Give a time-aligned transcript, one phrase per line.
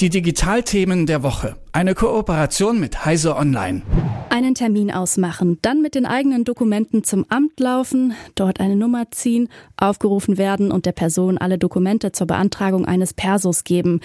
[0.00, 1.56] Die Digitalthemen der Woche.
[1.72, 3.82] Eine Kooperation mit Heise Online.
[4.30, 9.48] Einen Termin ausmachen, dann mit den eigenen Dokumenten zum Amt laufen, dort eine Nummer ziehen,
[9.76, 14.00] aufgerufen werden und der Person alle Dokumente zur Beantragung eines Persos geben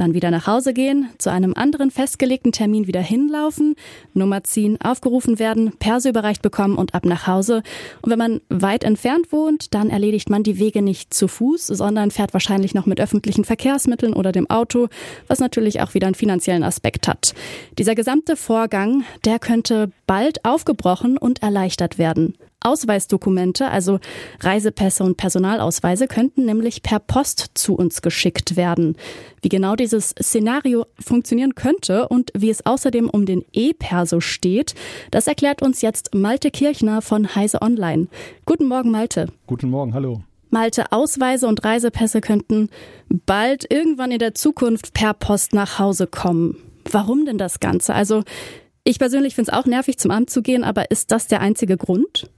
[0.00, 3.74] dann wieder nach Hause gehen, zu einem anderen festgelegten Termin wieder hinlaufen,
[4.14, 7.62] Nummer ziehen, aufgerufen werden, Perso überreicht bekommen und ab nach Hause.
[8.02, 12.10] Und wenn man weit entfernt wohnt, dann erledigt man die Wege nicht zu Fuß, sondern
[12.10, 14.88] fährt wahrscheinlich noch mit öffentlichen Verkehrsmitteln oder dem Auto,
[15.26, 17.34] was natürlich auch wieder einen finanziellen Aspekt hat.
[17.78, 22.34] Dieser gesamte Vorgang, der könnte bald aufgebrochen und erleichtert werden.
[22.60, 24.00] Ausweisdokumente, also
[24.40, 28.96] Reisepässe und Personalausweise, könnten nämlich per Post zu uns geschickt werden.
[29.42, 34.74] Wie genau dieses Szenario funktionieren könnte und wie es außerdem um den E-Perso steht,
[35.10, 38.08] das erklärt uns jetzt Malte Kirchner von Heise Online.
[38.44, 39.28] Guten Morgen, Malte.
[39.46, 40.22] Guten Morgen, hallo.
[40.50, 42.70] Malte, Ausweise und Reisepässe könnten
[43.08, 46.56] bald irgendwann in der Zukunft per Post nach Hause kommen.
[46.90, 47.94] Warum denn das Ganze?
[47.94, 48.24] Also,
[48.82, 51.76] ich persönlich finde es auch nervig, zum Amt zu gehen, aber ist das der einzige
[51.76, 52.30] Grund?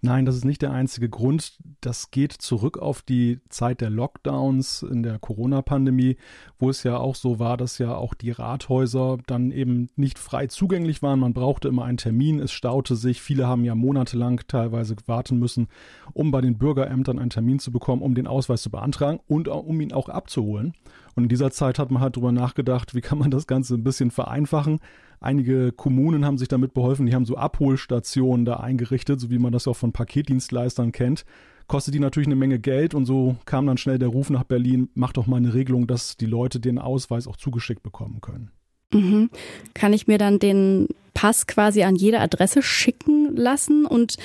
[0.00, 1.58] Nein, das ist nicht der einzige Grund.
[1.80, 6.16] Das geht zurück auf die Zeit der Lockdowns in der Corona-Pandemie,
[6.58, 10.46] wo es ja auch so war, dass ja auch die Rathäuser dann eben nicht frei
[10.46, 11.20] zugänglich waren.
[11.20, 13.22] Man brauchte immer einen Termin, es staute sich.
[13.22, 15.68] Viele haben ja monatelang teilweise warten müssen,
[16.12, 19.80] um bei den Bürgerämtern einen Termin zu bekommen, um den Ausweis zu beantragen und um
[19.80, 20.74] ihn auch abzuholen.
[21.14, 23.84] Und in dieser Zeit hat man halt darüber nachgedacht, wie kann man das Ganze ein
[23.84, 24.80] bisschen vereinfachen.
[25.20, 29.52] Einige Kommunen haben sich damit beholfen, die haben so Abholstationen da eingerichtet, so wie man
[29.52, 31.24] das auch von Paketdienstleistern kennt.
[31.66, 34.88] Kostet die natürlich eine Menge Geld und so kam dann schnell der Ruf nach Berlin,
[34.94, 38.50] macht doch mal eine Regelung, dass die Leute den Ausweis auch zugeschickt bekommen können.
[38.92, 39.30] Mhm.
[39.74, 44.16] Kann ich mir dann den Pass quasi an jede Adresse schicken lassen und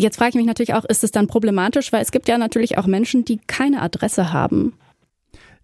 [0.00, 2.78] Jetzt frage ich mich natürlich auch, ist es dann problematisch, weil es gibt ja natürlich
[2.78, 4.72] auch Menschen, die keine Adresse haben.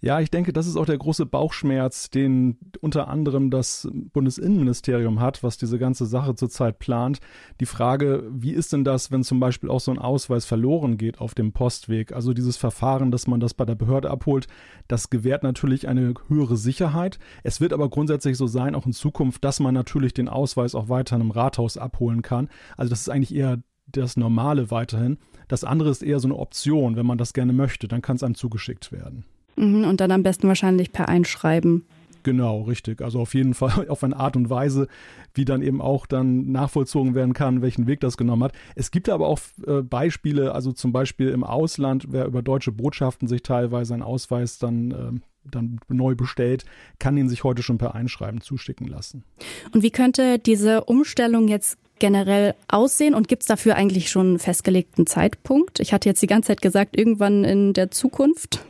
[0.07, 5.43] Ja, ich denke, das ist auch der große Bauchschmerz, den unter anderem das Bundesinnenministerium hat,
[5.43, 7.19] was diese ganze Sache zurzeit plant.
[7.59, 11.21] Die Frage, wie ist denn das, wenn zum Beispiel auch so ein Ausweis verloren geht
[11.21, 12.13] auf dem Postweg?
[12.13, 14.47] Also dieses Verfahren, dass man das bei der Behörde abholt,
[14.87, 17.19] das gewährt natürlich eine höhere Sicherheit.
[17.43, 20.89] Es wird aber grundsätzlich so sein, auch in Zukunft, dass man natürlich den Ausweis auch
[20.89, 22.49] weiter im Rathaus abholen kann.
[22.77, 25.19] Also das ist eigentlich eher das Normale weiterhin.
[25.49, 28.23] Das andere ist eher so eine Option, wenn man das gerne möchte, dann kann es
[28.23, 29.25] einem zugeschickt werden.
[29.57, 31.87] Mhm, und dann am besten wahrscheinlich per Einschreiben.
[32.27, 33.03] Genau, richtig.
[33.03, 34.89] Also auf jeden Fall auf eine Art und Weise,
[35.35, 38.53] wie dann eben auch dann nachvollzogen werden kann, welchen Weg das genommen hat.
[38.75, 43.29] Es gibt aber auch äh, Beispiele, also zum Beispiel im Ausland, wer über deutsche Botschaften
[43.29, 46.65] sich teilweise einen Ausweis dann, äh, dann neu bestellt,
[46.99, 49.23] kann ihn sich heute schon per Einschreiben zuschicken lassen.
[49.73, 54.39] Und wie könnte diese Umstellung jetzt generell aussehen und gibt es dafür eigentlich schon einen
[54.41, 55.79] festgelegten Zeitpunkt?
[55.79, 58.67] Ich hatte jetzt die ganze Zeit gesagt, irgendwann in der Zukunft.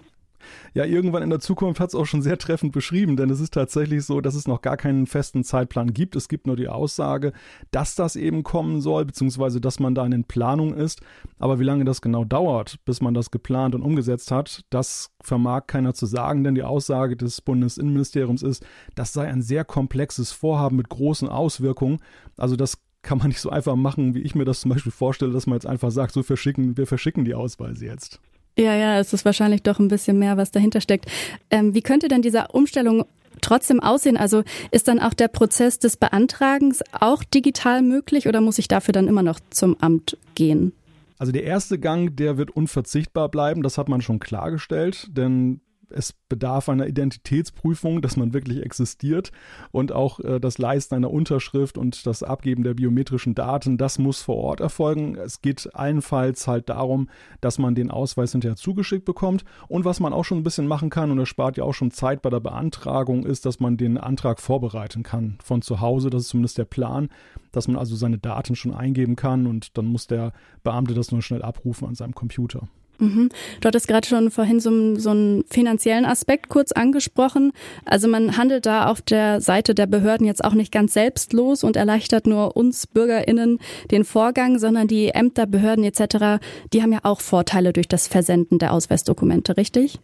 [0.76, 3.54] Ja, irgendwann in der Zukunft hat es auch schon sehr treffend beschrieben, denn es ist
[3.54, 6.16] tatsächlich so, dass es noch gar keinen festen Zeitplan gibt.
[6.16, 7.32] Es gibt nur die Aussage,
[7.70, 11.00] dass das eben kommen soll, beziehungsweise dass man da in Planung ist.
[11.38, 15.62] Aber wie lange das genau dauert, bis man das geplant und umgesetzt hat, das vermag
[15.66, 18.62] keiner zu sagen, denn die Aussage des Bundesinnenministeriums ist,
[18.94, 22.00] das sei ein sehr komplexes Vorhaben mit großen Auswirkungen.
[22.36, 25.32] Also das kann man nicht so einfach machen, wie ich mir das zum Beispiel vorstelle,
[25.32, 28.20] dass man jetzt einfach sagt, so verschicken, wir verschicken die Ausweise jetzt.
[28.58, 31.06] Ja, ja, es ist wahrscheinlich doch ein bisschen mehr, was dahinter steckt.
[31.50, 33.04] Ähm, wie könnte denn diese Umstellung
[33.42, 34.16] trotzdem aussehen?
[34.16, 38.92] Also ist dann auch der Prozess des Beantragens auch digital möglich oder muss ich dafür
[38.92, 40.72] dann immer noch zum Amt gehen?
[41.18, 46.14] Also der erste Gang, der wird unverzichtbar bleiben, das hat man schon klargestellt, denn es
[46.28, 49.32] bedarf einer Identitätsprüfung, dass man wirklich existiert
[49.70, 54.22] und auch äh, das Leisten einer Unterschrift und das Abgeben der biometrischen Daten, das muss
[54.22, 55.16] vor Ort erfolgen.
[55.16, 57.08] Es geht allenfalls halt darum,
[57.40, 60.90] dass man den Ausweis hinterher zugeschickt bekommt und was man auch schon ein bisschen machen
[60.90, 63.98] kann und das spart ja auch schon Zeit bei der Beantragung ist, dass man den
[63.98, 67.08] Antrag vorbereiten kann von zu Hause, das ist zumindest der Plan,
[67.52, 70.32] dass man also seine Daten schon eingeben kann und dann muss der
[70.62, 72.68] Beamte das nur schnell abrufen an seinem Computer.
[72.98, 73.30] Mhm.
[73.60, 77.52] Du hattest gerade schon vorhin so, so einen finanziellen Aspekt kurz angesprochen.
[77.84, 81.76] Also man handelt da auf der Seite der Behörden jetzt auch nicht ganz selbstlos und
[81.76, 83.58] erleichtert nur uns BürgerInnen
[83.90, 88.58] den Vorgang, sondern die Ämter, Behörden etc., die haben ja auch Vorteile durch das Versenden
[88.58, 89.98] der Ausweisdokumente, richtig?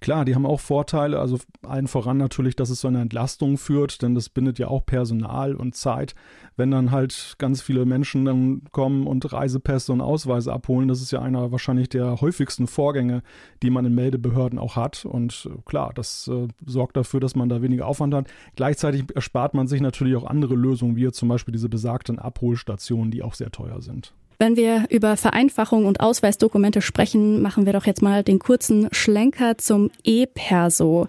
[0.00, 4.02] Klar, die haben auch Vorteile, also allen voran natürlich, dass es zu einer Entlastung führt,
[4.02, 6.14] denn das bindet ja auch Personal und Zeit.
[6.56, 11.12] Wenn dann halt ganz viele Menschen dann kommen und Reisepässe und Ausweise abholen, das ist
[11.12, 13.22] ja einer wahrscheinlich der häufigsten Vorgänge,
[13.62, 15.04] die man in Meldebehörden auch hat.
[15.04, 18.28] Und äh, klar, das äh, sorgt dafür, dass man da weniger Aufwand hat.
[18.56, 23.22] Gleichzeitig erspart man sich natürlich auch andere Lösungen, wie zum Beispiel diese besagten Abholstationen, die
[23.22, 24.12] auch sehr teuer sind.
[24.40, 29.58] Wenn wir über Vereinfachung und Ausweisdokumente sprechen, machen wir doch jetzt mal den kurzen Schlenker
[29.58, 31.08] zum E-Perso.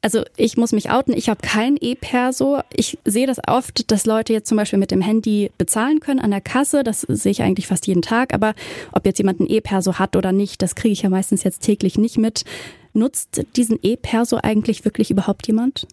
[0.00, 2.60] Also ich muss mich outen, ich habe kein E-Perso.
[2.72, 6.30] Ich sehe das oft, dass Leute jetzt zum Beispiel mit dem Handy bezahlen können an
[6.30, 6.84] der Kasse.
[6.84, 8.32] Das sehe ich eigentlich fast jeden Tag.
[8.32, 8.54] Aber
[8.92, 11.98] ob jetzt jemand ein E-Perso hat oder nicht, das kriege ich ja meistens jetzt täglich
[11.98, 12.44] nicht mit.
[12.92, 15.88] Nutzt diesen E-Perso eigentlich wirklich überhaupt jemand?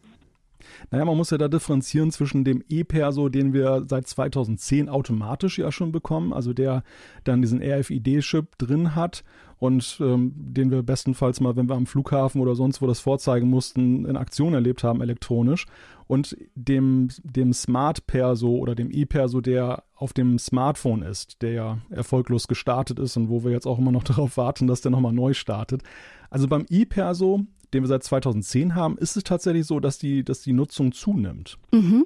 [0.92, 5.72] Naja, man muss ja da differenzieren zwischen dem E-Perso, den wir seit 2010 automatisch ja
[5.72, 6.84] schon bekommen, also der
[7.24, 9.24] dann diesen RFID-Chip drin hat
[9.58, 13.50] und ähm, den wir bestenfalls mal, wenn wir am Flughafen oder sonst wo das vorzeigen
[13.50, 15.66] mussten, in Aktion erlebt haben elektronisch
[16.08, 21.78] und dem, dem Smart Perso oder dem E-Perso, der auf dem Smartphone ist, der ja
[21.90, 25.14] erfolglos gestartet ist und wo wir jetzt auch immer noch darauf warten, dass der nochmal
[25.14, 25.84] neu startet.
[26.30, 27.46] Also beim E-Perso
[27.76, 31.58] den wir seit 2010 haben, ist es tatsächlich so, dass die, dass die Nutzung zunimmt.
[31.72, 32.06] Mhm.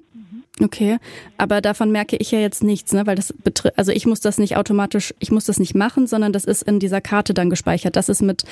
[0.62, 0.98] Okay,
[1.38, 3.08] aber davon merke ich ja jetzt nichts, ne?
[3.08, 6.34] weil das betrifft, also ich muss das nicht automatisch, ich muss das nicht machen, sondern
[6.34, 7.96] das ist in dieser Karte dann gespeichert.
[7.96, 8.44] Das ist mit,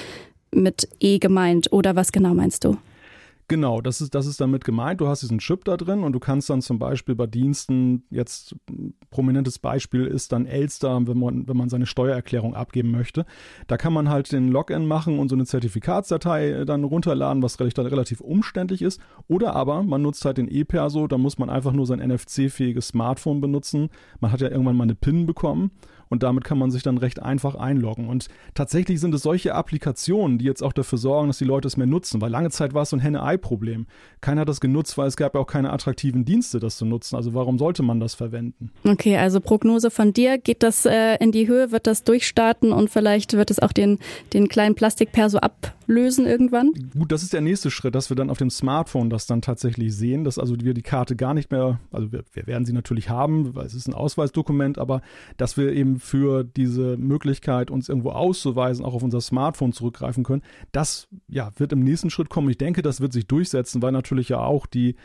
[0.51, 2.77] mit E gemeint oder was genau meinst du?
[3.49, 4.99] Genau, das ist, das ist damit gemeint.
[4.99, 8.57] Du hast diesen Chip da drin und du kannst dann zum Beispiel bei Diensten, jetzt
[9.09, 13.25] prominentes Beispiel ist dann Elster, wenn man, wenn man seine Steuererklärung abgeben möchte.
[13.67, 17.57] Da kann man halt den Login machen und so eine Zertifikatsdatei äh, dann runterladen, was
[17.57, 18.99] relativ umständlich ist.
[19.29, 23.39] Oder aber man nutzt halt den E-Perso, da muss man einfach nur sein NFC-fähiges Smartphone
[23.39, 23.89] benutzen.
[24.19, 25.71] Man hat ja irgendwann mal eine PIN bekommen
[26.09, 28.07] und damit kann man sich dann recht einfach einloggen.
[28.07, 31.77] Und tatsächlich sind es solche Applikationen, die jetzt auch dafür sorgen, dass die Leute es
[31.77, 33.01] mehr nutzen, weil lange Zeit war es so ein
[33.37, 33.85] Henne-Ei-Problem.
[34.21, 37.15] Keiner hat das genutzt, weil es gab ja auch keine attraktiven Dienste, das zu nutzen.
[37.15, 38.71] Also warum sollte man das verwenden?
[38.83, 42.89] Okay, also Prognose von dir, geht das äh, in die Höhe, wird das durchstarten und
[42.89, 43.99] vielleicht wird es auch den,
[44.33, 46.71] den kleinen Plastikperso ablösen irgendwann?
[46.97, 49.95] Gut, das ist der nächste Schritt, dass wir dann auf dem Smartphone das dann tatsächlich
[49.95, 53.09] sehen, dass also wir die Karte gar nicht mehr, also wir, wir werden sie natürlich
[53.09, 55.01] haben, weil es ist ein Ausweisdokument, aber
[55.37, 60.41] dass wir eben für diese Möglichkeit, uns irgendwo auszuweisen, auch auf unser Smartphone zurückgreifen können.
[60.71, 62.49] Das ja, wird im nächsten Schritt kommen.
[62.49, 64.95] Ich denke, das wird sich durchsetzen, weil natürlich ja auch die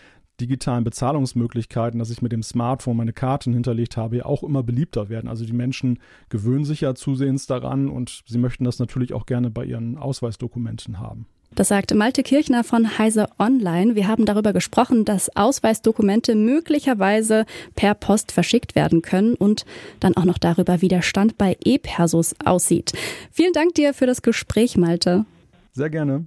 [0.41, 5.09] digitalen Bezahlungsmöglichkeiten, dass ich mit dem Smartphone meine Karten hinterlegt habe, ja auch immer beliebter
[5.09, 5.29] werden.
[5.29, 9.51] Also die Menschen gewöhnen sich ja zusehends daran und sie möchten das natürlich auch gerne
[9.51, 11.27] bei ihren Ausweisdokumenten haben.
[11.55, 13.95] Das sagt Malte Kirchner von Heise Online.
[13.95, 17.45] Wir haben darüber gesprochen, dass Ausweisdokumente möglicherweise
[17.75, 19.67] per Post verschickt werden können und
[20.01, 22.95] dann auch noch darüber, wie der Stand bei E-Persos aussieht.
[23.31, 25.27] Vielen Dank dir für das Gespräch, Malte.
[25.73, 26.27] Sehr gerne.